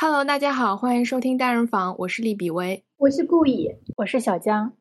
[0.00, 4.72] Hello，大家好，欢迎收听单人房，我是利比薇，我是顾以，我是小江。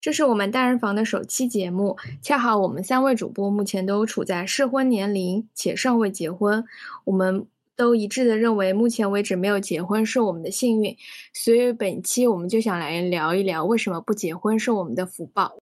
[0.00, 6.64] 这是我们单人房的首期节目，恰好我们三位主播目前都处在适婚年龄且尚未结婚，
[7.04, 10.96] 我们都一致的认为，目前为止没有结婚是我们的幸运，
[11.32, 15.56] 所以本期我们就想来聊一聊为什么不结婚是我们的福报。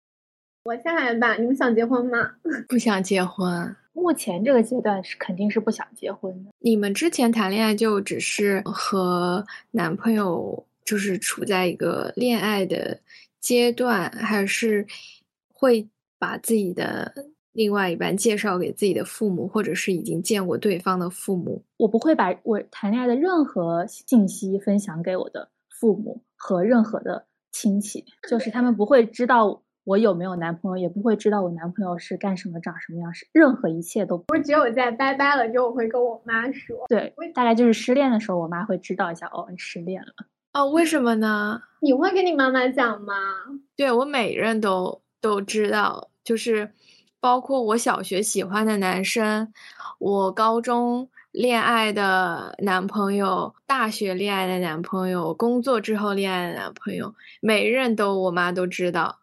[0.64, 2.36] 我先来吧，你们想结婚吗？
[2.70, 3.76] 不想结婚。
[3.94, 6.52] 目前这个阶段是肯定是不想结婚的。
[6.60, 13.00] 你们之前谈恋爱就只是和男朋友就是处在一个恋爱的
[13.40, 14.86] 阶段，还是
[15.54, 15.88] 会
[16.20, 17.14] 把自己的
[17.54, 21.64] 另外一半介绍给自己的父母，或者是已经见过对方的父母？
[21.78, 29.63] 我不会把我谈恋爱的任何信息分享给我的父母和任何的亲戚，就是他们不会知道。
[29.86, 34.26] 我有没有男朋友，也不会知道我男朋友是干什么、长什么样，是任何一切都不。
[34.34, 36.86] 我只有在拜拜了之后，我会跟我妈说。
[36.88, 40.14] 对，大概就是失恋的时候，我妈会知道一下，哦，你失恋了。
[40.54, 41.62] 哦，为什么呢？
[41.82, 43.14] 你会跟你妈妈讲吗？
[43.76, 46.72] 对我每任都都知道，就是
[47.20, 49.52] 包括我小学喜欢的男生，
[50.00, 59.20] 我高中恋爱的男朋友，大学恋爱的男朋友，工作之后恋爱的男朋友，每任都我妈都知道。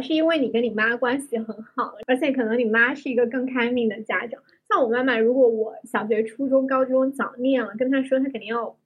[0.00, 4.42] 是因为你跟你妈关系很好，而且可能你妈是一个更开明的家长。
[4.68, 8.76] 像我妈妈，如果我小学、初中、高中早恋了，跟她说，她肯定要。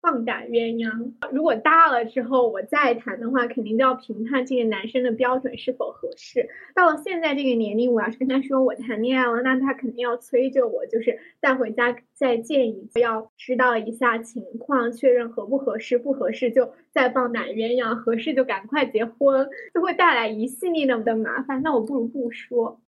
[0.00, 1.12] 放胆鸳鸯。
[1.30, 6.48] 如果大了之后我再谈的话，肯定都要评判这个男生的标准是否合适。
[6.74, 21.62] 到了现在这个年龄，我要是跟他说我谈恋爱了，那他肯定要催着我，就是带回家再见一次，要知道一下情况，确认合不合适，不合适就再放胆鸳鸯，合适就赶快结婚，就会带来一系列的的麻烦。
[21.62, 22.80] 那我不如不说。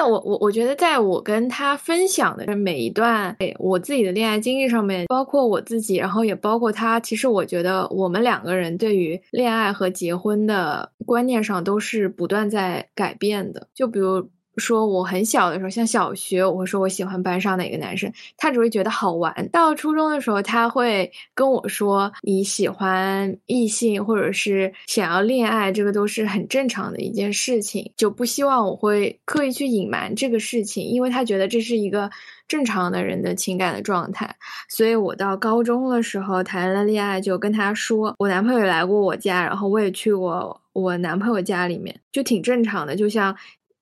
[0.00, 13.68] 那我我我觉得，在我跟他分享的每一段我自己的恋爱经历上面，包括我自己，然后也包括他，其实我觉得我们两个人对于恋爱和结婚的观念上都是不断在改变的。
[13.74, 14.26] 就比如。
[14.56, 19.48] 说我很小的时候，像小学，我会说我喜欢班上哪个男生，他只会觉得好玩。
[19.50, 32.10] 到初中的时候，他会跟我说你喜欢异性或者是想要恋爱，这个都是很正常的一件事情，就不希望我会刻意去隐瞒这个事情，因为他觉得这是一个
[32.46, 34.36] 正常的人的情感的状态。
[34.68, 43.34] 所以我到高中的时候谈了恋爱，就跟他说我男朋友来过我家，然后我也去过我男朋友家里面，就挺正常的，就像。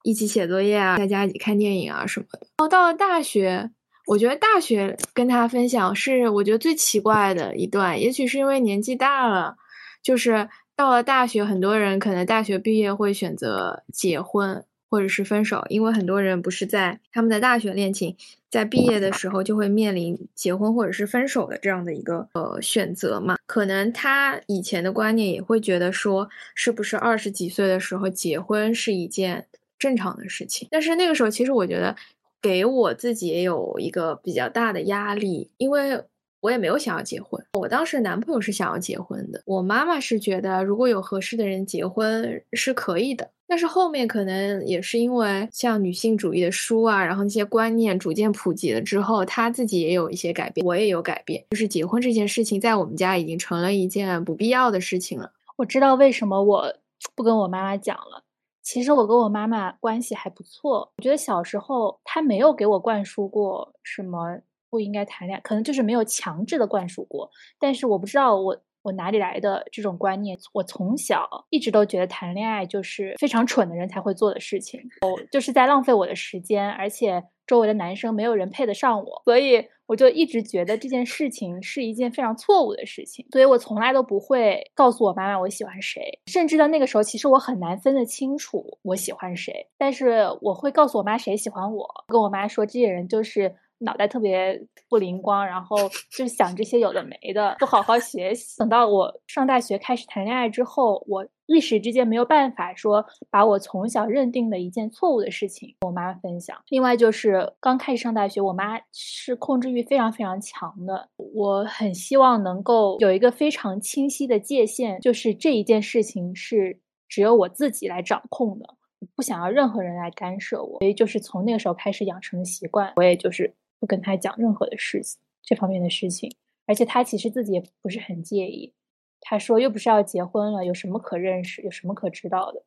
[0.08, 2.38] 一起写作业啊，在家一起看电影啊什么的。
[2.40, 3.70] 然后到了大学，
[4.06, 8.00] 我觉得大学跟他分享是我觉得最奇怪的一段。
[8.00, 9.56] 也许是因为年纪大了，
[10.02, 18.16] 就是到了大学，很多人可能大学毕业会选择结婚或者是分手，因为很多人不是在他们的大学恋情
[18.50, 23.36] 在毕业的时候就会面临结婚或者是分手的这样的一个呃选择嘛。
[23.44, 29.44] 可能他以前的观念也会觉得说，是不是二十几岁的时候结婚是一件。
[29.78, 31.94] 正常的事情，但是那个时候其实我觉得
[32.42, 36.02] 给我自己也有一个比较大的压力，因为
[36.40, 37.44] 我也没有想要结婚。
[37.54, 43.30] 我当时男朋友是想要结婚的，我妈妈是觉得如果有合适的人结婚是可以的。
[43.50, 51.42] 但是后面可能也是因为像女性主义的书啊，然后那些观念逐渐普及了之后，她自己也有一些改变，我也有改变。
[51.48, 55.32] 就是结婚这件事情在我们家已经成了一件不必要的事情了。
[55.56, 56.74] 我知道为什么我
[57.16, 58.22] 不跟我妈妈讲了。
[58.70, 67.30] 其实我跟我妈妈关系还不错，我觉得小时候她没有给我灌输过什么不应该谈恋爱，可能就是没有强制的灌输过。
[67.58, 68.54] 但是我不知道我
[68.88, 79.68] 我哪里来的这种观念，我从小一直都觉得谈恋爱就是非常蠢的人才会做的事情，我就是在浪费我的时间，而且周围的男生没有人配得上我，所以。
[79.88, 89.66] 我就一直觉得这件事情是一件非常错误的事情，所以我从来都不会告诉我妈妈我喜欢谁，甚至到那个时候，其实我很难分得清楚我喜欢谁。
[89.78, 95.76] 但是我会告诉我妈谁喜欢我，跟我妈说这些人就是脑袋特别不灵光，然后
[96.10, 98.58] 就是想这些有的没的，不好好学习。
[98.58, 101.26] 等到我上大学开始谈恋爱之后，我。
[101.50, 106.54] 一时之间没有办法说把我从小认定的一件错误的事情跟我妈分享。
[106.68, 111.08] 另外就是刚开始上大学，我妈是控制欲非常非常强的。
[111.16, 118.74] 我很希望能够有一个非常清晰的界限，就是这一件事情是只有我自己来掌控的，
[119.16, 120.78] 不想要任何人来干涉我。
[120.80, 126.36] 所以就是从那个时候开始养成的习惯，我也就是不跟他讲任何的事情这方面的事情，
[126.66, 128.74] 而且他其实自己也不是很介意。
[129.20, 132.62] 他说：“又不是要结婚了，有什么可认识，有什么可知道的？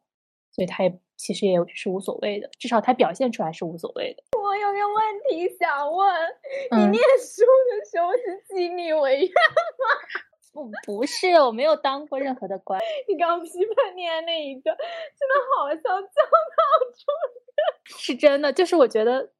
[0.51, 4.23] 所以他也其实也是无所谓的，至少他表现出来是无所谓的。
[4.37, 6.13] 我有个问题想问，
[6.71, 9.85] 你嗯念书的时候是尽力为愿吗？
[10.51, 12.81] 不不是，我没有当过任何的官。
[13.07, 16.01] 你刚刚批判念的那一段真的好像教导
[16.91, 19.31] 主是真的，就是我觉得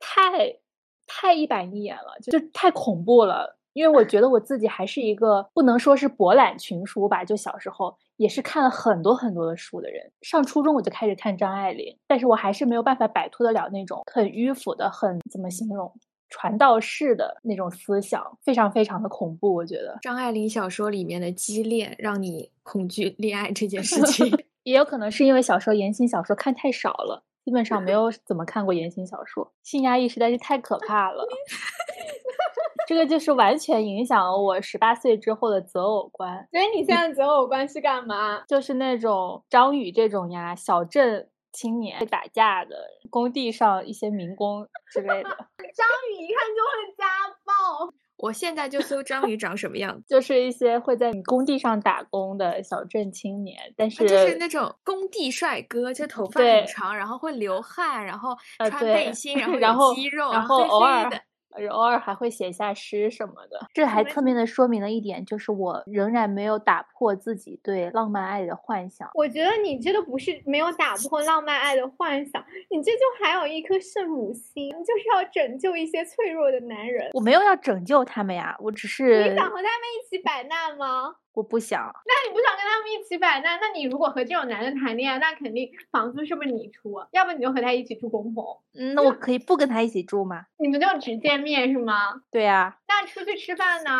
[0.00, 0.58] 太
[1.06, 3.58] 太一板一眼了，就就太恐怖了。
[3.74, 10.12] 因为我觉得我自己还是一个不能说是博览群书吧，就小时候也是看了很多很多的书的人。
[10.20, 15.90] 上初中我就开始看张爱玲，但是我还是没有办法摆脱得了那种很迂腐的、很怎么形容
[16.28, 19.54] 传道士的那种思想，非常非常的恐怖。
[19.54, 24.30] 我觉得张爱玲小说里面的畸恋，让你恐惧恋爱这件事情。
[24.64, 31.26] 也有可能是因为小时候言情小说看太少了，基本上没有怎么看过言情小说，性压抑实在是太可怕了。
[32.86, 38.42] 这个就是完全影响了我十八岁之后的择偶观，所以你现在择偶观是干嘛？
[38.48, 42.76] 就是那种张宇这种呀，小镇青年会打架的，
[43.08, 47.06] 工地上一些民工之类的， 张宇一看就会家
[47.44, 47.92] 暴。
[48.22, 61.16] 我现在就 搜章鱼长什么样子，就是一些会在工地上打工的小镇青年，但是啊就是那种工地帅哥，就头发很长，然后会流汗，然后穿背心，然后 然后有肌肉，然后偶尔的。
[61.16, 61.22] 呃
[61.70, 63.66] 偶尔还会写一下诗什么的。
[63.72, 69.10] 这还侧面的说明了一点，就是我仍然没有打破自己对浪漫爱的幻想。
[69.14, 77.10] 我觉得你这个不是没有打破浪漫爱的幻想，你这就还有一颗圣母心，就是要拯救一些脆弱的男人。
[77.14, 81.16] 我没有要拯救他们呀，我只是你想和他们一起摆烂吗？
[81.34, 81.80] 我不想。
[82.04, 87.08] 那你不想跟他们一起摆烂，那你如果和这种男人谈恋爱，那肯定房租是不是你出啊？
[87.12, 88.44] 要不你就和他一起住公棚，
[88.74, 90.44] 嗯，那我可以不跟他一起住吗？
[90.58, 92.22] 你们就只见面是吗？
[92.30, 93.90] 对呀、那出去吃饭呢？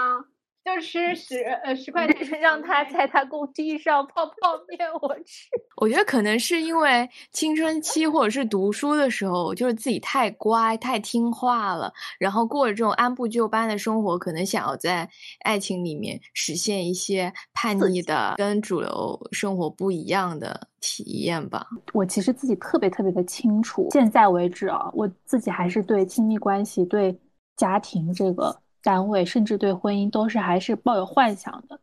[0.65, 4.33] 就吃十呃十块钱， 让他在他工地上泡泡
[4.69, 5.49] 面，我吃。
[5.79, 15.11] 我觉得可能是因为青春期或者是读书的时候，就是自己太乖、太听话了，然后过着这种按部就班的生活，可能想要在
[15.41, 21.67] 爱情里面实现一些叛逆的、跟主流生活不一样的体验吧。
[21.93, 27.19] 我其实自己特别特别的清楚，现在为止啊，我自己还是对亲密关系、对
[27.57, 31.79] 家庭这个单位，甚至对婚姻，都是还是抱有幻想的。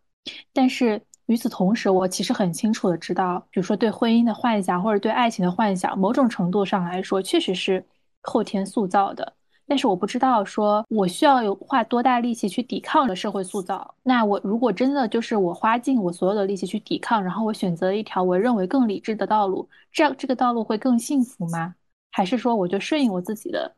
[0.54, 7.84] 但是与此同时，我其实很清楚的知道，比如说对婚姻的幻想或者对爱情的幻想，某种程度上来说，确实是
[8.22, 9.34] 后天塑造的。
[9.68, 13.94] 但是我不知道说我需要有花多大力气去抵抗的社会塑造。
[14.02, 21.76] 那我如果真的就是我花尽我所有的力气去抵抗，然后我选择了一条我认为更理智的道路，这样这个道路会更幸福吗？
[22.10, 23.72] 还是说我就顺应我自己的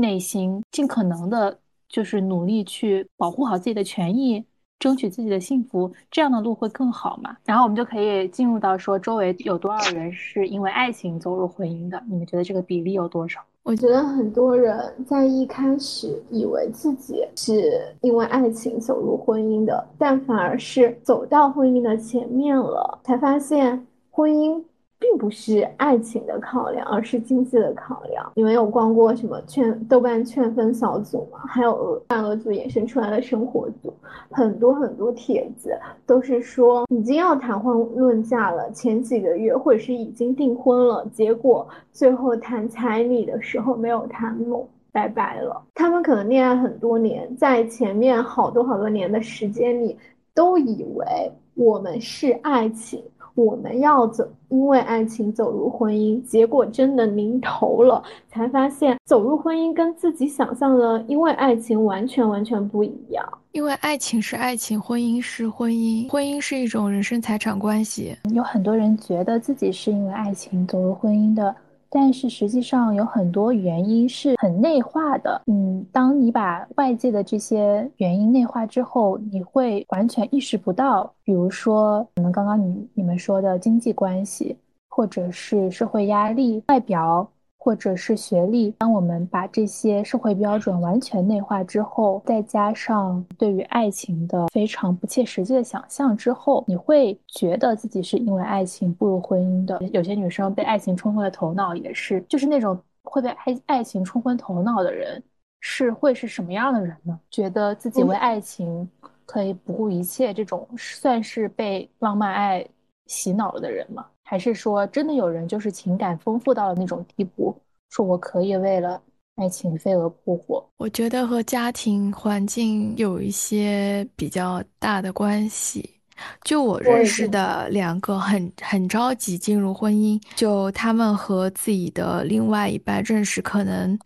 [0.00, 1.58] 内心，尽可能的
[1.88, 4.44] 就是努力去保护好自己的权益，
[4.78, 7.36] 争取自己的幸福，这样的路会更好嘛？
[7.44, 12.02] 然后我们就可以进入到说周围有多少人是因为爱情走入婚姻的？
[12.08, 13.40] 你们觉得这个比例有多少？
[13.62, 24.64] 我觉得很多人在一开始以为自己是因为爱情走入婚姻的，但反而是走到婚姻的前面了，才发现婚姻
[25.00, 28.30] 并不是爱情的考量，而是经济的考量。
[28.36, 31.40] 你们有逛过什么劝豆瓣劝分小组吗？
[31.48, 33.92] 还有鹅饭鹅组衍生出来的生活组，
[34.30, 35.76] 很多很多帖子
[36.06, 45.62] 都是说已经要谈婚论嫁了，前几个月或者是已经订婚了，结果最后谈彩礼的时候没有谈拢，拜拜了。
[45.74, 49.96] 他们可能恋爱很多年，在前面好多好多年的时间里，
[50.34, 53.02] 都以为我们是爱情。
[53.34, 63.26] 我们要走，因为爱情走入婚姻，结果真的临头了，才发现走入婚姻跟自己想象的因为爱情完全完全不一样。
[63.52, 68.16] 因为爱情是爱情，婚姻是婚姻，婚姻是一种人身财产关系。
[68.32, 71.54] 有很多人觉得自己是因为爱情走入婚姻的，
[71.90, 75.42] 但是实际上有很多原因是很内化的。
[75.46, 84.56] 嗯，当你把外界的这些原因内化之后，你会完全意识不到，比如说可能刚刚你你们说的经济关系，
[84.88, 87.28] 或者是社会压力、外表。
[87.62, 99.78] 或者是学历，当我们把这些社会标准完全内化之后，再加上对于爱情的非常不切实际的想象之后，你会觉得自己是因为爱情步入婚姻的。
[99.92, 105.22] 有些女生被爱情冲昏了头脑，也是，就是那种会被爱爱情冲昏头脑的人，
[105.60, 107.20] 是会是什么样的人呢？
[107.30, 108.88] 觉得自己为爱情
[109.26, 112.66] 可以不顾一切，这种算是被浪漫爱
[113.06, 114.06] 洗脑了的人吗？
[114.30, 117.52] 还是说，真的有人就是情感丰富到了那种地步，
[117.88, 119.02] 说我可以为了
[119.34, 120.64] 爱情飞蛾扑火？
[120.76, 125.96] 我觉得和家庭环境有一些比较大的关系。
[126.44, 133.98] 就我认识的两个很很着急进入婚姻，就他们和自己的另外一半认识，可能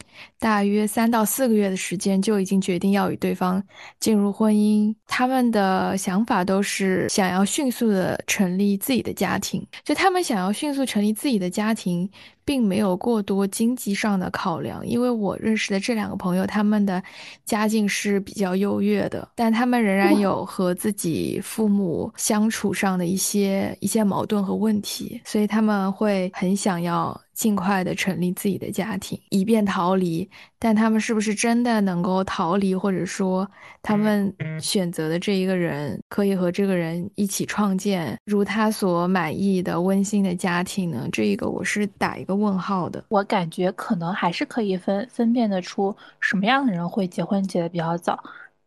[0.44, 3.64] 大约三到四个月的时间就已经决定要与对方
[3.98, 4.94] 进入婚姻。
[5.06, 12.10] 他们的想法都是想要迅速的成立自己的家庭，就他们想要迅速成立自己的家庭。
[12.46, 17.02] 并没有过多经济上的考量，因为我认识的这两个朋友，他们的
[17.46, 27.18] 家境是比较优越的，但他们仍然有和自己父母相处上的一些一些矛盾和问题，所以他们会很想要。
[27.34, 30.28] 尽快的成立自己的家庭，以便逃离。
[30.58, 33.46] 但他们是不是真的能够逃离，或者说
[33.82, 41.06] 他们选择的这一个人可以和这个人一起创建如他所满意的温馨的家庭呢？
[41.12, 43.04] 这一个我是打一个问号的。
[43.08, 48.18] 我感觉可能还是可以分分辨得出什么样的人会结婚结的比较早，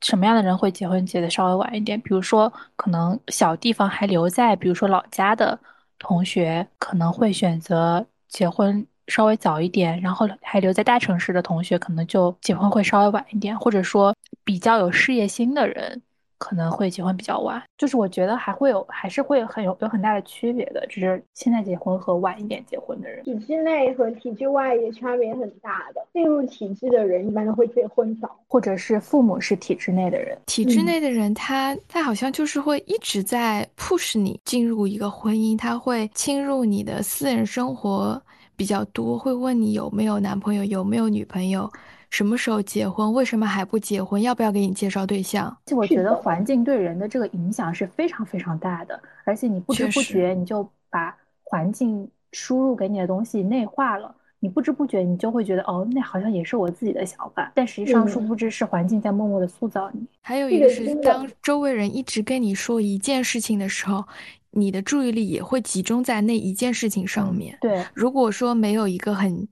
[0.01, 1.99] 什么样的人会结婚结的稍微晚一点。
[2.01, 5.59] 比如说，可能小地方还留在，比如说老家的
[5.97, 8.05] 同学可能会选择。
[8.27, 16.01] 结婚稍微早一点，然后还留在大城市的同学，可能就结婚会稍微晚一点，或者说比较有事业心的人。
[16.37, 26.05] 可能会结婚比较晚，就是我觉得还会有，还是会很有有很大的区别的，就是现在结婚和晚一点结婚的人，体制内和体制外也差别很大的。
[26.13, 38.21] 进入体制的人一般都会结婚早，或者是父母是体制内的人，体制内的人他他好像就是会一直在 push 你进入一个婚姻，他会侵入你的私人生活
[38.55, 41.69] 比较多，会问你有没有男朋友，有没有女朋友。
[42.09, 43.13] 什么时候结婚？
[43.13, 44.21] 为什么还不结婚？
[44.21, 45.55] 要不要给你介绍对象？
[45.65, 60.01] 就我觉得环境对人的这个影响是非常非常大的，而且你不知不觉你就把环境输入给你的东西内化了，你不知不觉你就会觉得哦，那好像也是我自己的想法，但实际上殊不知是环境在默默的塑造你。
[60.21, 64.05] 还有一个是，当周围人一直跟你说一件事情的时候，
[64.51, 67.57] 你的注意力也会集中在那一件事情上面。
[67.59, 69.45] 对，如果说没有一个很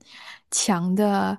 [0.50, 1.36] 强的。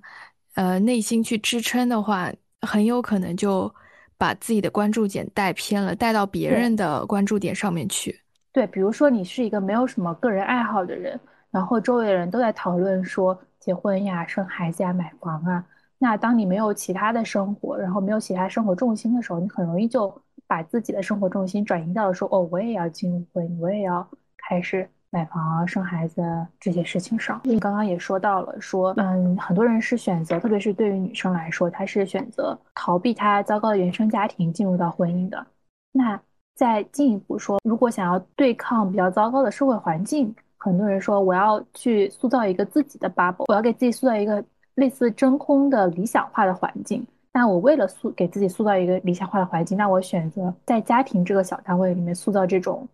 [0.58, 3.72] 呃，内心去支撑的话，很有可能就
[4.18, 8.20] 把自己的关注点带偏了，带到别人的关注点上面去。
[8.52, 11.20] 对，比如说你是一个没有什么个人爱好的人，
[11.52, 15.64] 然后周围的人都在讨论说结婚呀、生孩子呀、买房啊，
[16.00, 20.12] 那当你没有其他的生活，然后没有其他生活重心的时候，你很容易就
[20.48, 24.90] 把自己的生活重心转移到了说，哦，我也要进入婚姻，我也要开始。
[25.10, 26.22] 买房、生孩子
[26.60, 35.46] 这些事情上，你刚刚也说到了，说嗯，很多人是选择，特别是对于女生来说，她是选择逃避她糟糕的原生家庭，进入到婚姻的。
[35.94, 36.20] 那
[36.56, 44.44] 再进一步说，如果想要对抗比较糟糕的社会环境，很多人说我要去塑造一个自己的 bubble，我要给自己塑造一个
[44.76, 47.06] 类似真空的理想化的环境。
[47.32, 52.86] 那我为了塑给自己塑造一个理想化的环境，那我选择在家庭这个小单位里面塑造这种。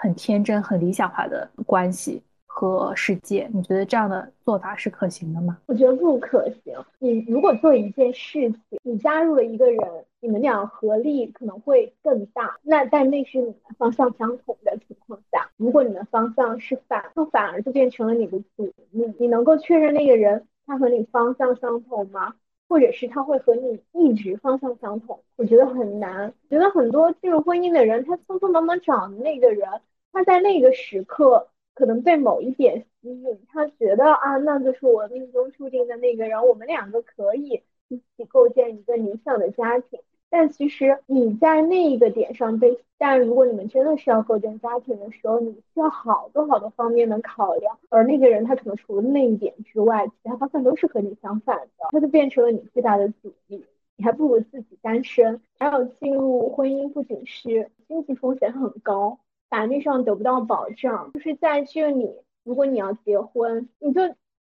[0.00, 5.58] 很天真、很理想化的关系和世界，你觉得这样的做法是可行的吗？
[5.66, 6.72] 我觉得不可行。
[7.00, 9.80] 你如果做一件事情，你加入了一个人，
[10.20, 12.56] 你们俩合力可能会更大。
[12.62, 19.12] 那在那是你们方向相同的情况下，如果你们方向是反，那反而就变成了你的阻力。
[19.18, 22.34] 你能够确认那个人他和你方向相同吗？
[22.68, 26.32] 或者是他会和你一直方向相同，我觉得很难。
[26.50, 29.68] 觉得很多进入婚姻的人，他匆匆忙忙找的那个人，
[30.12, 40.00] 他在那个时刻可能被某一点吸引，他觉得啊，那就是我命中注定的那个人，我们两个可以一起构建一个理想的家庭。
[40.30, 53.64] 但其实你在那一个点上被，但如果你们真的是要构建家庭的时候，你需要好多好多方面的考量，而那个人他可能除了那一点之外，其他方向都是和你相反的，他就变成了你最大的阻力。
[53.96, 55.40] 你还不如自己单身。
[55.58, 59.18] 还有进入婚姻不仅是经济风险很高，
[59.48, 62.12] 法律上得不到保障，就是在这里，
[62.44, 64.02] 如果你要结婚，你就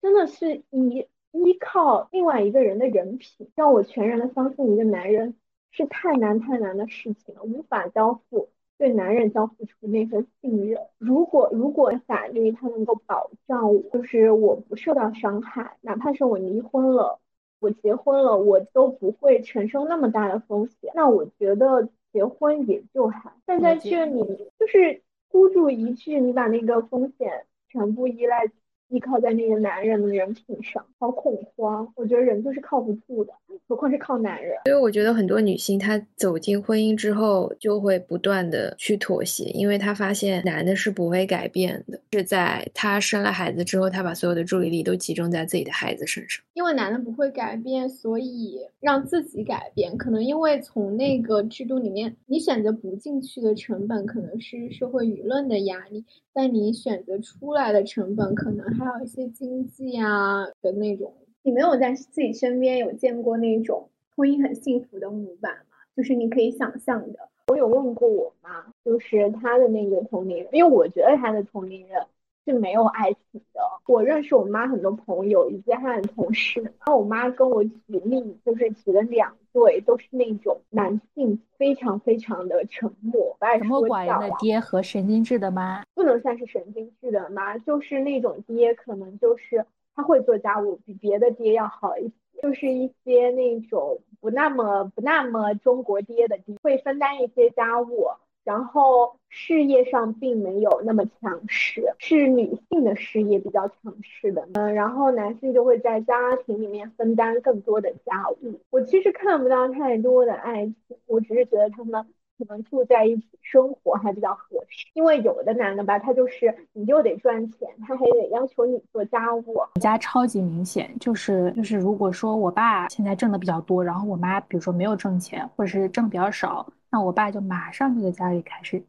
[0.01, 5.35] 真的是依依靠另外一个人的人品，让我全然的相信一个男人。
[5.75, 10.79] 是太难太难的事情了，无法交付对男人交付出那份信任。
[10.97, 17.19] 如果如果法律它能够保障我，就是我不受到伤害，哪怕是我离婚了，
[17.59, 20.93] 我结婚了，我都不会承受那么大的风险。
[20.95, 23.33] 那我觉得结婚也就还。
[23.45, 28.47] 但在这里就是孤注一掷，你把那个风险全部依赖
[28.89, 31.91] 依靠在那个男人的人品上，好恐慌。
[31.95, 33.33] 我觉得人就是靠不住的，
[33.67, 34.55] 何况是靠男人。
[34.65, 41.99] 所以我觉得很多女性她走进婚姻之后，就会不断的去妥协，因为她发现男的是不会改变的。
[42.11, 46.43] 是在她生了孩子之后，她把所有的注意力都集中在自己的孩子身上。
[46.53, 49.97] 因为男的不会改变，所以让自己改变。
[49.97, 56.05] 可能因为从那个制度里面，你选择不进去的成本可能是社会舆论的压力。
[56.33, 61.13] 但你选择出来的成本，可能还有一些经济啊的那种。
[61.43, 65.77] 你没有在自己身边有见过那种婚姻很幸福的模板吗？
[65.95, 67.19] 就是你可以想象的。
[67.47, 72.01] 我有问过我妈，就是她的那个同龄人，因为我觉得她的同龄人。
[72.45, 73.61] 是没有爱情的。
[73.87, 98.07] 我认识我妈很多朋友以及她的同事，然后我妈跟我举例，就是举了两对，都是那种男性非常非常的沉默、沉默寡言的爹和神经质的妈，不能算是神经质的妈，就是那种爹，可能就是他会做家务，比别的爹要好一些，就是一些那种不那么不那么中国爹的爹，会分担一些家务。
[98.45, 106.13] 然后事业上并没有那么强势，是女性的事业比较强势的，嗯，然后男性就会在家
[106.45, 108.59] 庭里面分担更多的家务。
[108.69, 112.05] 我其实看不到太多的爱情，我只是觉得他们
[112.37, 114.85] 可能住在一起生活还比较合适。
[114.93, 119.43] 因为有的男的吧，他就是你就得赚钱，他还得要求你做家务。
[119.47, 126.65] 我家超级明显，就是就是如果说我爸现在挣的比较多，然后我妈比如说没有挣钱，或者是挣比较少。
[126.95, 128.81] 那我爸就马上就在家里开始，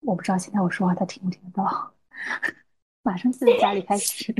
[0.00, 1.92] 我不知道现在我说话他听不听得到，
[3.04, 4.34] 马上就在家里开始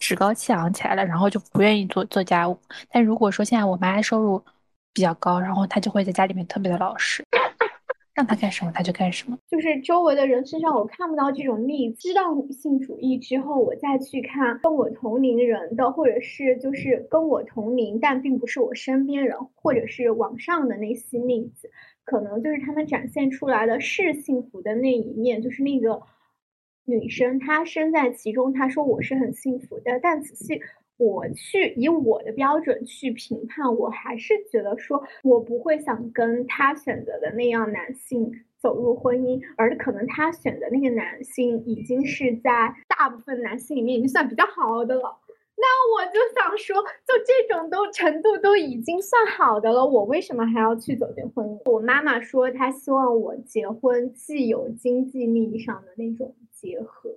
[0.00, 2.60] 趾高气昂起来了，然后就不愿意做做家务。
[2.90, 4.44] 但如果说现在我妈收入
[4.92, 7.24] 比较高，然后她就会在家里面特别的老实，
[8.14, 9.38] 让他干什么他就干什么。
[9.48, 11.96] 就是周围的人身上我看不到这种例子。
[11.96, 21.70] 知道女性主义之后，我再去看跟我同龄人的，或者是就是跟我同龄但并不是我身边人，或者是网上的那些例子。
[22.04, 26.02] 可能就是他们展现出来的是幸福的那一面，就是那个
[26.84, 30.00] 女生她身在其中，她说我是很幸福的。
[30.02, 30.60] 但仔细
[30.96, 45.18] 我去以我的标准去评判，我还是觉得说我不会想跟他选择的那样男性走入婚姻，而可能他选的那个男性已经是在大部分男性里面已经算比较好的了。
[45.54, 51.70] 那我就想说，就这种都程度都已经算好的了，我为什么还要去走进婚姻？
[51.70, 57.16] 我妈妈说，她希望我结婚既有经济利益上的那种结合。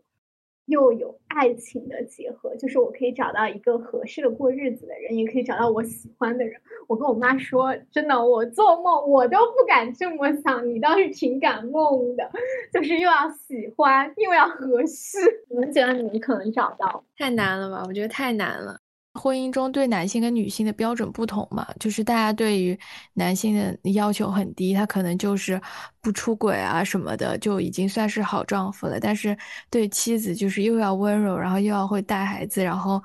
[0.65, 6.59] 又有爱情的结合，就是我可以找到一个合适的过日子的人，也可以找到我喜欢的人。
[6.87, 12.29] 我跟我妈说，真的，我做梦我都不敢这么想，你倒是挺敢梦的，
[12.73, 15.19] 就是又要喜欢又要合适。
[15.49, 17.03] 你们觉得你们可能找到？
[17.17, 17.83] 太难了吧？
[17.87, 18.79] 我觉得太难了。
[19.15, 22.77] 婚姻中对男性跟女性的标准不同嘛，就是大家对于
[23.13, 25.59] 男性的要求很低，他可能就是
[26.01, 28.99] 不出轨啊什么的，就已经算是好丈夫了。
[28.99, 29.35] 但是
[29.69, 33.01] 对妻子就是又要温柔，然后又要会带孩子，然后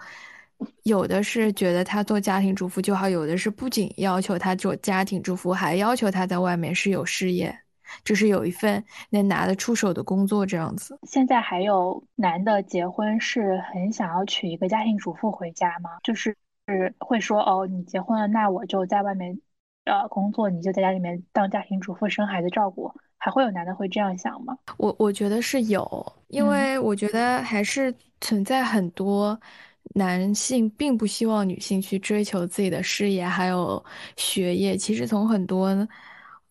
[0.82, 7.56] 有的是觉得他做家庭主妇就好，有的是不仅要求他做家庭主妇，还要求他在外面是有事业。
[8.04, 10.98] 就是有一份能拿得出手的工作这样子。
[11.06, 15.90] 现在还有男的结婚是很想要娶一个家庭主妇回家吗？
[16.02, 19.38] 就是是会说哦，你结婚了，那我就在外面
[19.84, 22.92] 呃工作，你就在家里面当家庭主妇生孩子照顾。
[23.22, 24.56] 还会有男的会这样想吗？
[24.78, 29.38] 我我觉得是有，因为我觉得还是存在很多
[29.94, 33.84] 男性并不希望女性去追求自己的事业还有
[34.16, 34.74] 学业。
[34.76, 35.86] 其实从很多。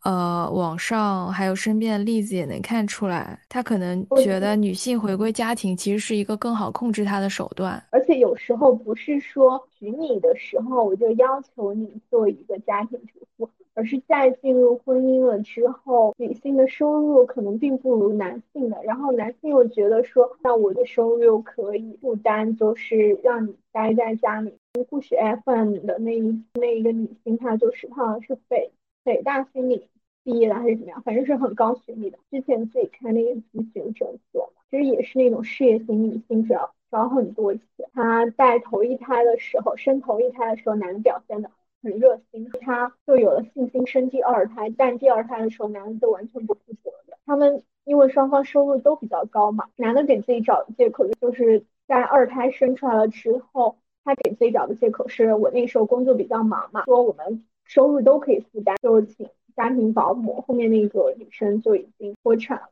[0.03, 7.83] 呃，网上还有身边的例子也能看出来，他可能觉得女性回归家庭其实是一个更好控制她的手段。
[7.91, 24.53] 而且有时候不是说娶你的时候我就要求你做一个家庭主妇，而是在进入婚姻了之后，女性的收入可能并不如男性的，然后男性又觉得说，那我的收入又可以负担，就是让你待在家里。
[24.89, 28.71] 故事 FM 的那一那一个女性，她就是她好像是北。
[29.03, 29.87] 北大心理
[30.23, 31.01] 毕业的还是怎么样？
[31.03, 32.19] 反正是很高学历的。
[32.29, 37.63] 之前自己开那个咨询诊所嘛，其实也是那种事业型女性，主要找很多钱。
[37.93, 41.49] 她带头一胎的时候，生头一胎的时候，男的表现的
[41.81, 44.69] 很热心，她就有了信心生第二胎。
[44.77, 47.17] 但第二胎的时候，男的就完全不负责的。
[47.25, 57.45] 他们因为双方收入都比较高嘛，男的给自己找的借口就是在二胎生出来了之后，他给自己找的借口是我那时候工作比较忙嘛，说我们。
[57.69, 60.41] 收入都可以负担，就请家庭保姆。
[60.41, 62.69] 后面那个女生就已经脱产了。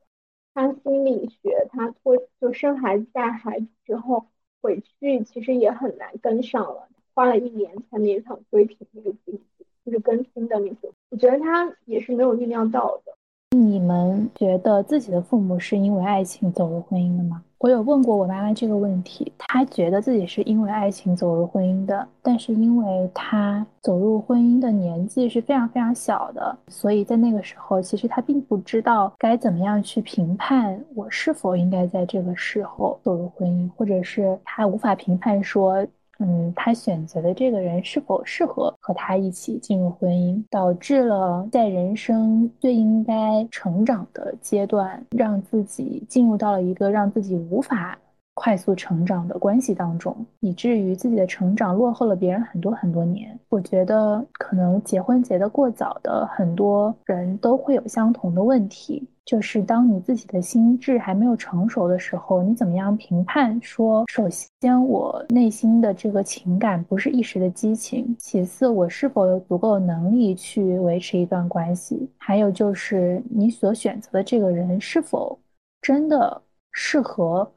[0.55, 4.25] 她心理学，她脱就生孩子带孩子之后，
[4.60, 13.15] 回去其实也很难跟上了，花了一年才勉强追平那个进度，就是更新的那种，我觉得她也是没有预料到的。
[13.55, 17.41] 你们觉得自己的父母是因为爱情走入婚姻的吗？
[17.60, 35.88] 我有问过我妈妈这个问题，她觉得自己是因为爱情走入婚姻的，但是因为她走入婚姻的年纪是非常非常小的，所以在那个时候，其实她并不知道该怎么样去评判我是否应该在这个时候走入婚姻，或者是她无法评判说。
[36.19, 47.97] 嗯，他选择的这个人是否适合和他一起进入婚姻，导致了在人生最应该成长的阶段，让自己进入到了一个让自己无法
[48.39, 53.38] 快速成长的关系当中，以至于自己的成长落后了别人很多很多年。
[53.50, 59.04] 我觉得可能结婚结得过早的很多人都会有相同的问题。
[59.26, 63.60] 就是当你自己的心智还没有成熟的时候，你怎么样评判？
[63.60, 72.08] 说，首先我内心的这个情感不是一时的激情，其次我是否有足够能力去维持一段关系？
[72.19, 75.38] 还有就是你所选择的这个人是否
[75.82, 76.39] 真的
[76.71, 77.52] 适合？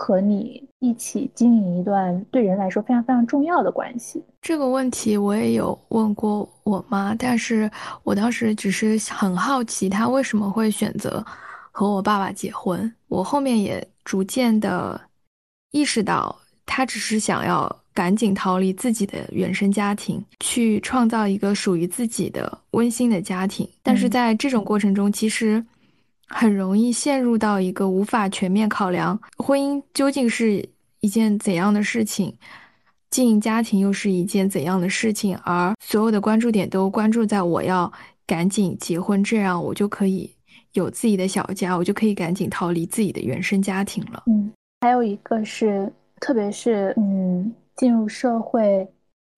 [0.00, 7.70] 和你一起经营一段对人来说非常非常重要的关系，这个问题我也有问过我妈，但是
[8.02, 11.22] 我当时只是很好奇她为什么会选择
[11.70, 12.90] 和我爸爸结婚。
[13.08, 14.98] 我后面也逐渐的
[15.70, 16.34] 意识到，
[16.64, 23.68] 她只是想要赶紧逃离自己的原生家庭，去创造一个属于自己的温馨的家庭。
[23.82, 25.62] 但是在这种过程中，其实。
[26.30, 30.66] 很容易陷入到一个无法全面考量婚姻究竟是
[31.00, 32.32] 一件怎样的事情，
[33.10, 37.92] 经营家庭又是一件怎样的事情，而所有的关注点都关注在我要
[38.26, 40.30] 赶紧结婚，这样我就可以
[40.74, 44.22] 有自己的小家，我就可以赶紧逃离自己的原生家庭了。
[44.26, 48.88] 嗯，还有一个是，特别是嗯，进入社会。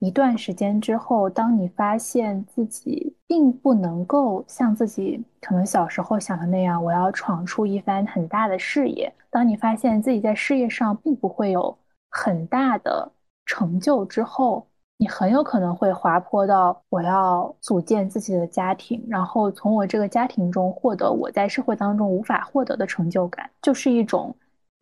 [0.05, 9.15] 一段时间之后，当你发现自己并不能够像自己可能小时候想的那样，我要闯出一番很大的事业。
[9.31, 11.79] 当你发现自己在事业上并不会有
[12.11, 13.13] 很大的
[13.47, 24.35] 成就之后，你很有可能会滑坡到我要组建自己的家庭，然后从我这个家庭中获得我在社会当中无法获得的成就感，就是一种。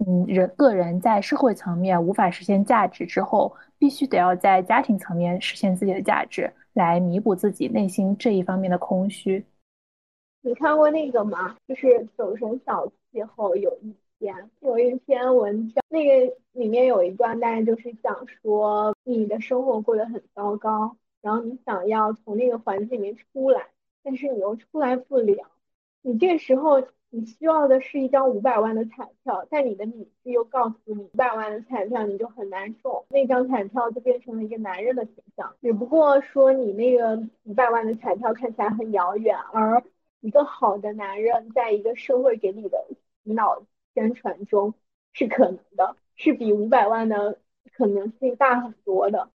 [0.06, 9.44] 嗯，人个人在社会层面无法实现价值之后，必须得要在家庭层面实现自己的价值，来弥补自己内心这一方面的空虚。
[10.40, 11.54] 你看过那个吗？
[11.68, 11.86] 就是
[12.16, 23.66] 《走神小气候》有一篇有一篇文章，那个里面有一段，大概就是讲说你的生活过得很糟糕，然后你想要从那个环境里面出来，
[24.02, 25.46] 但是你又出来不了，
[26.00, 26.82] 你这时候。
[27.12, 35.52] 你需要的是一张五百万的彩票，但你的理智又告诉你，五百万的彩票你就很难中，那张彩票就变成了一个男人的形象。
[35.60, 39.82] 只不过说你那个五百万的彩票看起来很遥远，而
[40.20, 42.86] 一个好的男人在一个社会给你的
[43.24, 43.60] 洗脑
[43.94, 44.72] 宣传中
[45.12, 47.38] 是可能的，是比五百万的
[47.72, 49.30] 可能性大很多的。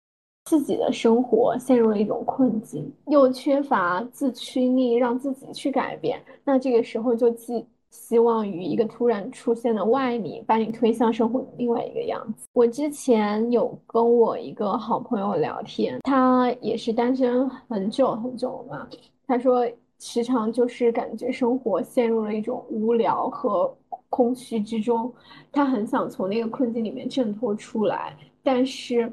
[0.45, 6.23] 自己的生活陷入了一种困境，又缺乏自驱力，让自己去改变。
[6.45, 12.47] 那这个时候就寄希望于一个突然出现的外力，把你推向生活的另外一个样子。
[12.53, 18.89] 我之前有跟我一个好朋友聊天，他也是单身很久很久了嘛。
[19.27, 19.67] 他说，
[19.99, 23.75] 时常就是感觉生活陷入了一种无聊和
[24.11, 25.11] 空虚之中，
[25.51, 29.11] 他很想从那个困境里面挣脱出来，但是。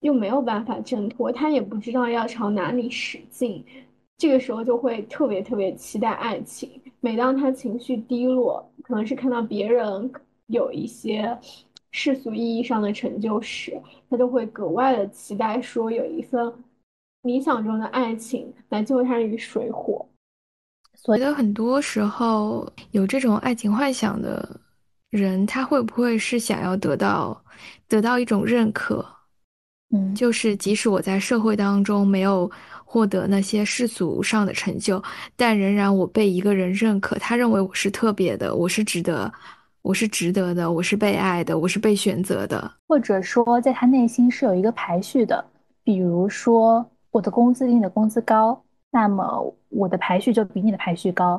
[0.00, 3.64] 又没有办法挣脱，他也不知道要朝哪里使劲，
[4.18, 6.70] 这个时候就会特别特别期待爱情。
[7.00, 10.10] 每当他情绪低落，可能是看到别人
[10.46, 11.36] 有一些
[11.90, 13.80] 世俗意义上的成就时，
[14.10, 16.52] 他就会格外的期待，说有一份
[17.22, 20.06] 理想中的爱情来救他于水火。
[20.94, 24.60] 所以，很多时候有这种爱情幻想的
[25.10, 27.40] 人，他会不会是想要得到
[27.86, 29.04] 得到一种认可？
[29.94, 32.50] 嗯，就是即使我在社会当中没有
[32.84, 35.02] 获得那些世俗上的成就，
[35.36, 39.32] 但仍然我被一个人认可，他认为我是特别的，我是值得，
[39.82, 42.72] 我是值得的，我是被爱的，我是被选择的。
[42.88, 45.44] 或者说，在他内心是有一个排序的，
[45.84, 51.38] 比如说我的工资比你的工资高，那么我的排序就比你的排序高；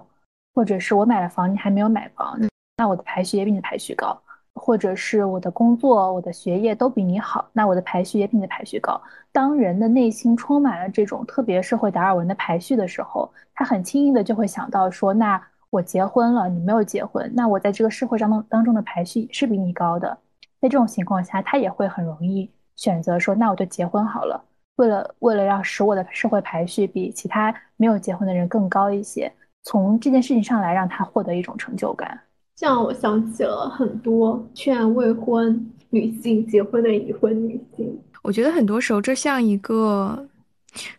[0.54, 2.40] 或者是我买了房，你还没有买房，
[2.78, 4.18] 那我的排序也比你的排序高。
[4.58, 9.00] 或者是我的工作、我的学业都比你好，那我的排序也比你的排序高。
[9.32, 20.18] 当人的内心充满了这种特别社会达尔文的排序的时候，他很轻易的就会想到说：那我结婚了，你没有结婚，那我在这个社会当中当中的排序是比你高的。
[20.60, 24.44] 在这种情况下，他也会很容易选择说，那我就结婚好了。
[24.78, 29.32] 为了为了让使我的社会排序比其他没有结婚的人更高一些，
[29.64, 32.20] 从这件事情上来让他获得一种成就感。
[32.58, 38.02] 这样我想起了很多劝未婚女性结婚的已婚女性。
[38.24, 40.28] 我觉得很多时候这像一个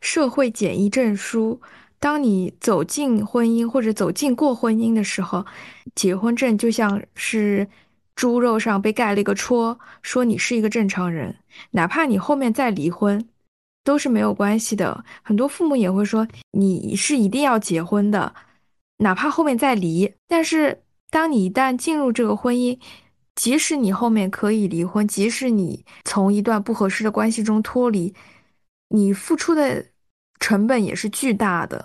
[0.01, 1.61] 社会检疫证书。
[2.01, 5.45] 当你走进婚姻或者走进过婚姻的时候，
[5.97, 7.67] 结婚证就像是
[8.15, 11.35] 猪肉上被盖了一个戳，说你是一个正常人，
[11.73, 13.29] 哪怕你后面再离婚，
[13.83, 15.05] 都是没有关系的。
[15.25, 18.33] 很多父母也会说你是一定要结婚的，
[18.99, 20.15] 哪怕后面再离。
[20.29, 22.79] 但是当你一旦进入这个婚姻，
[23.35, 28.15] 即使你后面可以离婚，即使你从一段不合适的关系中脱离，
[28.89, 29.87] 你付出的。
[30.41, 31.85] 成本也是巨大的。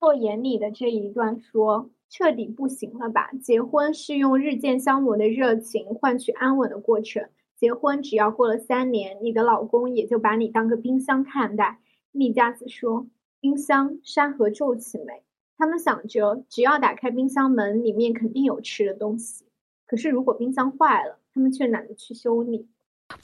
[0.00, 3.30] 莫言里的这一段说：“彻底不行了吧？
[3.42, 7.26] 结婚是用日渐消磨的热情换取安稳的过程。
[7.56, 11.80] 结婚只要过了三年，你的老公也就把你当个冰箱看待。”
[12.12, 13.06] 蜜家子说
[13.40, 15.22] ：“冰箱山河皱起眉，
[15.60, 19.44] 他们想着只要打开冰箱门，里面肯定有吃的东西。
[19.86, 22.66] 可是如果冰箱坏了，他们却懒得去修理。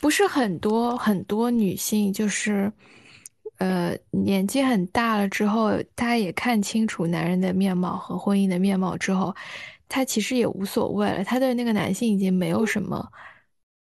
[0.01, 2.71] 不是很多很多女性就是。”
[3.59, 9.35] 呃，年纪很大了之后，她也看清楚男人的面貌和婚姻的面貌之后，
[9.89, 11.25] 她其实也无所谓了。
[11.25, 13.11] 她对那个男性已经没有什么，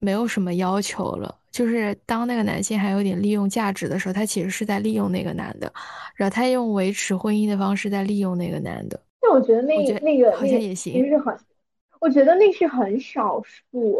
[0.00, 1.32] 没有什么要求了。
[1.52, 5.72] 就是当那个男性还有点利用价值的时候，他其实是在利用那个男的，
[6.16, 9.00] 然后他用维持婚姻的方式在利用那个男的。
[9.20, 11.36] 但我觉得那那个好像也行，其实很，
[12.00, 13.98] 我觉得那是很少数。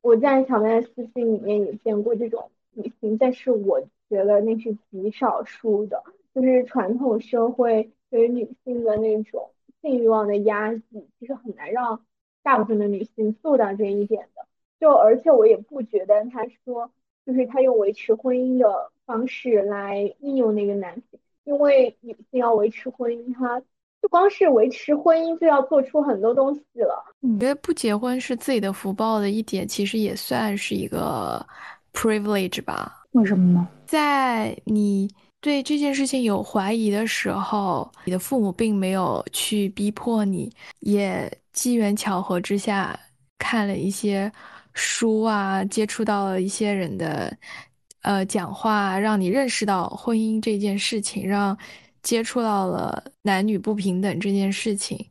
[0.00, 3.80] 我在小妹的私信里面也见过这种女性，但是我。
[4.12, 6.02] 觉得那是极少数的，
[6.34, 9.48] 就是传统社会对于女性的那种
[9.80, 11.98] 性欲望的压抑，其实很难让
[12.42, 14.46] 大部分的女性做到这一点的。
[14.82, 16.90] 就而且我也不觉得他说，
[17.24, 18.66] 就是他用维持婚姻的
[19.06, 23.60] 方式来利用那个男性，因为女性要维持婚姻，她
[24.02, 27.00] 就光是维持婚姻就要做出很多东西了。
[27.20, 31.46] 你觉得不结婚是自己的福报的一点，其实也算是一个
[31.92, 33.04] privilege 吧？
[33.12, 33.68] 为什么呢？
[33.86, 35.08] 在你
[35.40, 42.98] 对这件事情有怀疑的时候，你的父母并没有去逼迫你，也机缘巧合之下
[43.38, 44.32] 看了一些
[44.74, 47.36] 书啊，接触到了一些人的
[48.02, 51.56] 呃讲话，让你认识到婚姻这件事情，让
[52.02, 55.04] 接触到了男女不平等这件事情，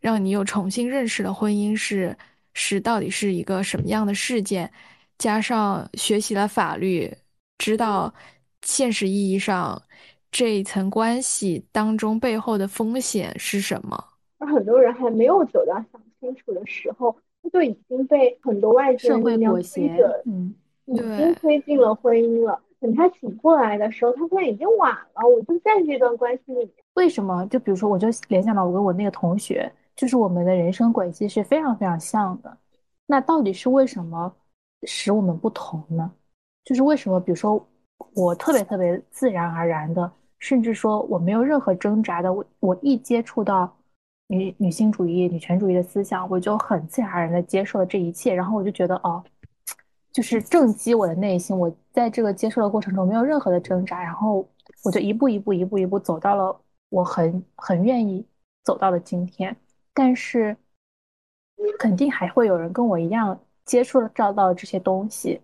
[0.00, 2.16] 让你又重新认识了婚姻是
[2.54, 4.70] 是到底是一个什么样的事件，
[5.18, 7.12] 加上学习了法律。
[7.58, 8.14] 知道
[8.62, 9.82] 现实意义上
[10.30, 14.02] 这一层关系当中背后的风险是什么，
[14.38, 17.16] 而很多人还没有走到想清楚的时候，
[17.50, 20.54] 就已经被很多外界力量推着，嗯，
[20.86, 22.60] 已经推进了婚姻了。
[22.80, 25.28] 等他醒过来的时候，他发现已经晚了。
[25.28, 27.44] 我就在这段关系里面，为什么？
[27.46, 32.56] 就比如说，我就联想到我跟我那个同学，就是我们的人生轨迹是非常非常像的。
[33.06, 34.32] 那到底是为什么
[34.84, 36.10] 使我们不同呢？
[36.64, 37.66] 就是为什么，比如说
[38.14, 40.08] 我特别特别自然而然的，
[40.38, 43.74] 甚至说我没有任何挣扎的，我我一接触到
[44.28, 49.22] 女女性主义、女权主义的思想，我就很自然而然的接受了这一切，然后我就觉得哦，
[50.12, 54.48] 就是正击我的内心，我在这个接受的过程中没有任何的挣扎，然后
[54.84, 56.60] 我就一步一步一步一步走到了
[56.90, 58.24] 我很很愿意
[58.64, 59.56] 走到了今天，
[59.92, 60.56] 但是
[61.78, 65.40] 肯定还会有人跟我一样接触了、照到了这些东西。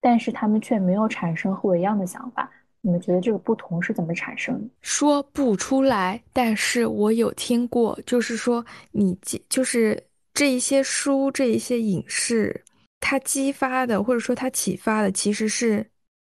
[0.00, 2.48] 但是他们却没有产生和我一样的想法。
[2.80, 4.68] 你们觉得这个不同是怎么产生的？
[4.82, 9.16] 说不出来，但是我有听过，就是说你
[9.48, 12.62] 就是这一些书、这一些影视，
[13.00, 15.84] 它激发的或者说它启发的，其实是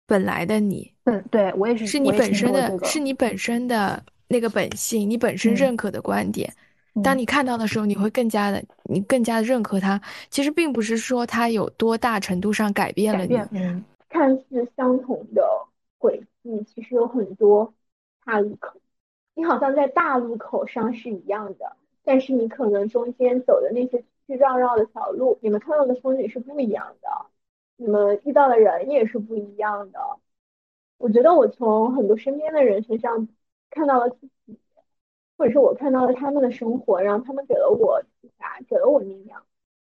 [0.07, 0.91] 本来的你。
[1.05, 6.53] 嗯，对我也是，是你本身的，是你本身的那个本性，你本身认可的观点。
[7.05, 10.01] 当你看到的时候，你会更加的，你更加的认可它。
[10.31, 13.37] 其实并不是说它有多大程度上改变了你。
[13.53, 15.43] 嗯，看似相同的
[15.97, 17.75] 轨你，其实有很多
[18.25, 18.81] 岔路口。
[19.35, 27.27] 你好像在大路口上是一样的，但是你可能中间走的那些曲曲绕绕的小路，你们看到的风景是不一样的，
[27.77, 30.01] 你们遇到的人也是不一样的。
[30.97, 33.29] 我觉得我从很多身边的人身上
[33.71, 34.59] 看到了自己。
[35.37, 39.47] 或者是我看到了他们的生活，然后他们给了我启发，给了我力量。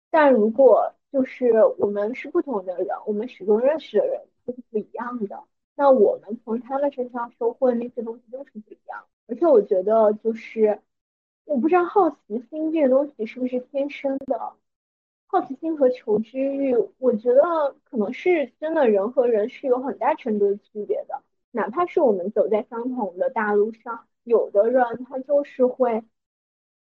[0.08, 5.42] 但如果就是我们是不同的人，我们始终认识的人都是不一样的，
[5.80, 9.02] 那我们从他们身上收获的那些东西都是不一样。
[9.26, 10.78] 而且我觉得就是，
[11.46, 14.52] 我不知道好奇心这个东西是不是天生的，
[15.26, 21.22] 好奇心和求知欲，我觉得可能是真的人和人是有很大程度的区别的。
[21.50, 26.04] 哪怕是我们走在相同的大路上，有的人他就是会，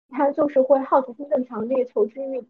[0.09, 2.43] 他就是会好奇心更强烈，求知欲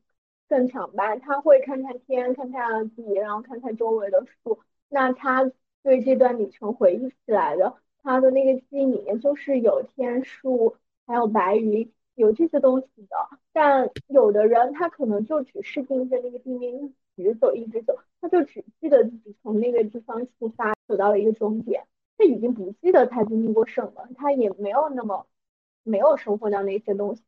[0.50, 1.16] 更强吧。
[1.16, 4.58] 他会看看天，看看地，然后看看周围的树。
[4.90, 5.52] 那他
[5.84, 13.16] 对这段旅程回忆起来的，他的那个记忆里面就是有天树，还有白云，有这些东西的。
[13.52, 16.74] 但有的人他可能就只是盯着那个地面
[17.16, 21.86] 一直走，一直走，他就只记得自己从那个地方出发，走到了一个终点。
[22.18, 25.26] 他已经不记得他经历过什么，他也没有那么
[25.84, 27.24] 没有生活到那些东西。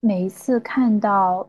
[0.00, 1.48] 每一次看到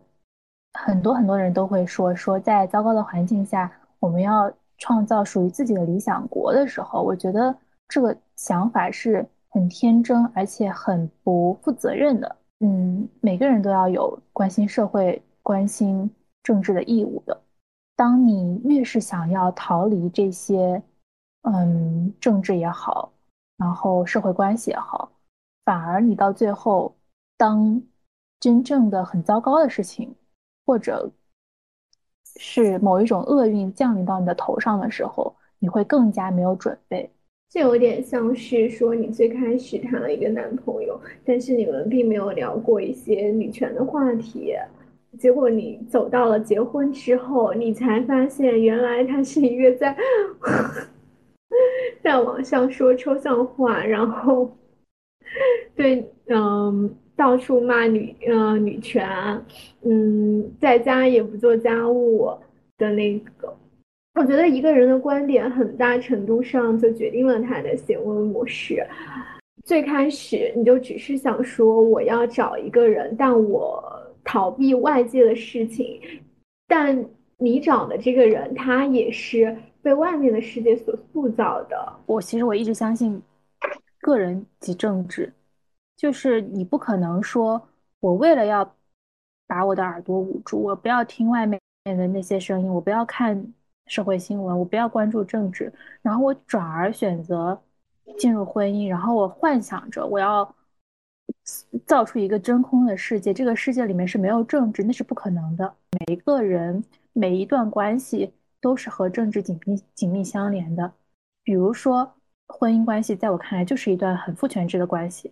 [0.73, 4.52] 很多很多人都会说说，在糟糕的环境下，我们要
[4.84, 7.56] 创造属于自己的理想国的时候，我觉得
[7.88, 12.36] 这个想法是很天真而且很不负责任的。
[12.60, 16.12] 嗯，每个人都要有关心社会、关心
[16.43, 17.41] 政治的义务的。
[17.96, 20.84] 当你越是想要逃离这些。
[21.46, 23.12] 嗯，政治也好，
[23.58, 25.12] 然后社会关系也好，
[25.65, 26.96] 反而你到最后，
[27.38, 27.82] 当
[28.39, 30.15] 真正的很糟糕的事情，
[30.65, 31.12] 或者
[32.38, 37.10] 是某一种厄运降临到你的头上的时候，你会更加没有准备。
[37.50, 44.54] 这有点像是说，你最开始谈了一个男朋友，但是你们并没有聊过一些女权的话题，
[45.19, 49.96] 结果你走到了结婚之后，你才发现原来他是一个在。
[52.02, 54.58] 在网上说抽象话，然后
[55.76, 59.08] 对，嗯，到处骂女，呃，女权，
[59.82, 62.30] 嗯，在家也不做家务
[62.78, 63.56] 的那个，
[64.15, 68.86] 我觉得一个人的观点很大程度上就决定了他的行为模式。
[69.63, 73.84] 最开始你就只是想说我要找一个人，但我
[74.23, 75.99] 逃避外界的事情，
[76.67, 77.06] 但
[77.38, 79.56] 你找的这个人他也是。
[79.84, 83.21] 被外面的世界所塑造的，我其实我一直相信，
[83.99, 85.30] 个人即政治，
[85.95, 88.75] 就是你不可能说，我为了要
[89.47, 93.53] 把我的耳朵捂住，我不要听外面的那些声音，我不要看
[93.88, 97.62] 社会新闻，我不要关注政治，然后我转而选择
[98.17, 100.56] 进入婚姻，然后我幻想着我要
[101.86, 105.75] 造出一个真空的世界，这个世界里面是没有政治，那是不可能的。
[105.91, 108.34] 每一个人，每一段关系。
[108.63, 110.89] 都是和政治紧密紧密相连的，
[111.43, 112.13] 比如说
[112.47, 115.29] 婚姻关系，在我看来就是一段很父权制的关系。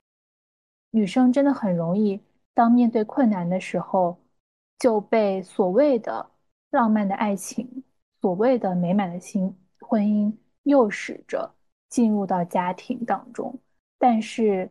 [0.92, 2.22] 女生真的很容易，
[2.54, 4.18] 当面对困难的时候，
[4.78, 6.30] 就被所谓的
[6.70, 7.84] 浪漫的爱情、
[8.22, 11.54] 所谓的美满的新婚姻诱使着
[11.90, 13.58] 进入到家庭当中。
[13.98, 14.70] 但是，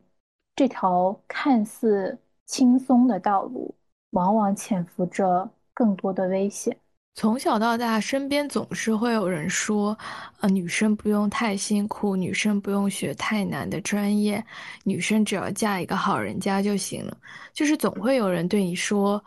[0.54, 3.74] 这条看似轻松的道路，
[4.10, 6.76] 往往潜伏着更多的危险。
[7.14, 9.96] 从小到大，身边总是会有人说
[10.40, 14.42] ：“呃，女生不用太辛苦，女生不用学太难的专业，
[14.84, 17.14] 女生只要嫁一个好人家就行了。”
[17.52, 19.22] 就是总会有人对你说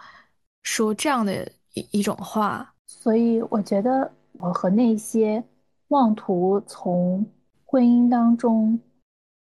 [0.64, 2.74] 说这样的一一种话。
[2.88, 5.44] 所以，我觉得我和那些
[5.90, 7.24] 妄图从
[7.66, 8.80] 婚姻当中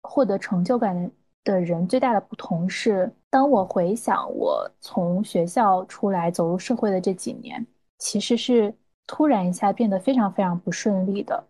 [0.03, 1.11] 获得成就感的
[1.45, 7.65] 的人最大的不同是，当我回想我从学校出来走入社会的这几年。
[7.99, 8.75] 其实是
[9.07, 11.45] 突然一下变得非常非常不顺利的，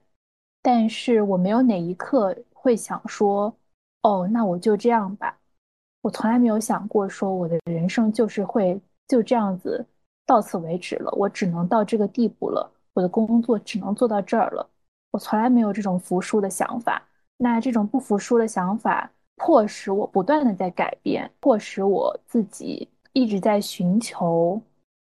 [0.62, 3.54] 但是我没有哪一刻会想说，
[4.02, 5.38] 哦，那我就这样吧。
[6.02, 9.84] 我从来没有想过说我的人生就是会就这样子
[10.26, 14.68] 到此为止了，我只能到这个地步了，我的工作只能做到这儿了。
[15.10, 17.02] 我从来没有这种服输的想法。
[17.36, 24.60] 那这种不服输的想法，迫使我不断的在改变，迫使我自己一直在寻求。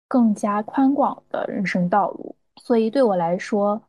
[0.08, 3.82] 更加宽广的人生道路，所以对我来说，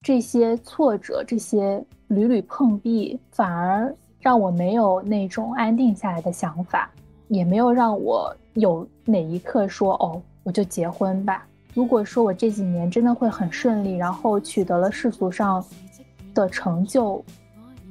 [0.00, 6.90] 这些挫折、这些屡屡碰壁，反而让我没有那种安定下来的想法，
[7.28, 15.62] 也没有让我有哪一刻说：“哦，我就结婚吧。”如果说我这几年真的会很顺利，然后取得了世俗上
[16.32, 17.22] 的成就，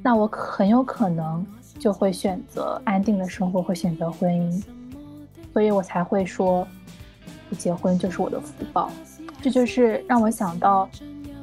[0.01, 1.45] 那我很有可能
[1.77, 4.63] 就会选择安定的生活，会选择婚姻，
[5.53, 6.67] 所以我才会说。
[7.49, 8.89] 不结婚就是我的福报，
[9.41, 10.89] 这就是让我想到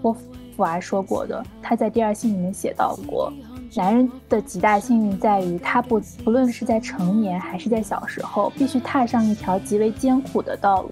[0.01, 1.45] 我父爱说过的。
[1.63, 3.33] 他在第二信里面写到过，
[3.75, 10.91] 男人的极大幸运在于他不不论是在成年还是在小时候，必须踏上一条极为艰苦的道路。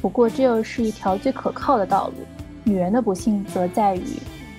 [0.00, 2.14] 不过这又是一条最可靠的道路。
[2.62, 4.04] 女人的不幸则在于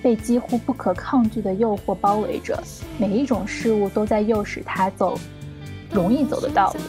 [0.02, 2.62] 被几乎不可抗拒的诱惑包围着，
[2.98, 5.18] 每一种事物都在诱使她走
[5.90, 6.80] 容易走的道路。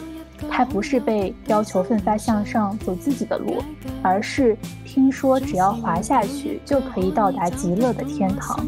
[0.50, 3.62] 他不是被要求奋发向上走自己的路，
[4.02, 8.66] 而是听说只要滑下去就可以到达极乐的天堂。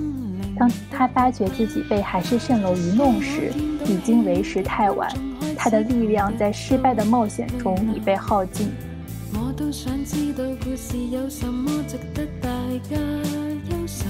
[0.58, 3.52] 当他发觉自己被海市蜃楼愚弄时，
[3.86, 5.10] 已经为时太晚。
[5.56, 8.70] 他的力量在失败的冒险中已被耗尽。
[9.32, 12.48] 我都想知道故事有什么值得大
[12.88, 14.06] 家忧愁。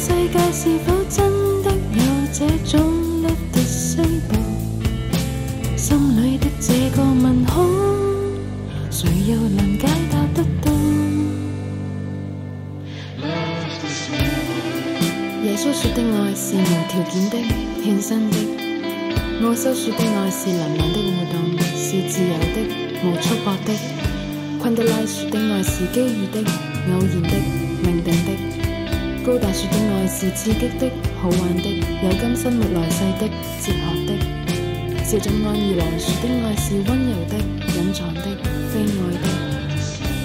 [0.00, 1.18] 世界是否真
[1.64, 2.00] 的有
[2.32, 2.80] 这种
[3.20, 4.22] love the same？
[5.76, 7.66] 心里的这个问号，
[8.92, 10.70] 谁又能解答得到？
[15.44, 17.34] 耶稣说的爱是无条件的、
[17.82, 18.38] 献身的；
[19.42, 21.34] 我所说的爱是能量的互动，
[21.74, 22.56] 是自由的、
[23.02, 23.74] 无束缚的；
[24.60, 26.38] 昆德拉说的爱是机遇的、
[26.92, 27.34] 偶然的、
[27.82, 28.30] 命定的；
[29.28, 31.68] 高达说的爱是刺激的、好玩的、
[32.02, 33.28] 有今生没来世的、
[33.60, 33.76] 哲学
[34.06, 34.16] 的。
[35.04, 37.36] 照着爱而来说的爱是温柔的、
[37.76, 38.24] 隐藏的、
[38.72, 38.88] 非爱
[39.20, 39.28] 的；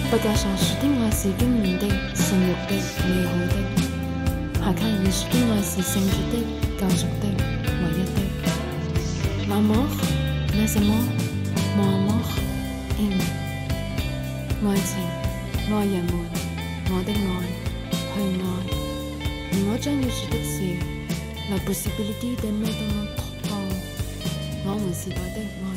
[0.09, 1.83] 不加上说的爱是惊艳的、
[2.15, 2.71] 性欲的、
[3.03, 3.59] 美好的；
[4.63, 6.39] 海卡尔说的爱是圣洁的、
[6.79, 8.23] 救赎的、唯一的。
[9.49, 9.85] 那么，
[10.57, 10.95] 那什么？
[11.75, 12.21] 么么？
[12.97, 13.11] 因
[14.65, 14.95] 爱情，
[15.67, 16.13] 爱人们，
[16.89, 17.52] 我的，爱。
[19.85, 20.55] 而我将要说的是，
[21.49, 22.63] 来 possibility de m
[24.65, 25.72] 我们时代的。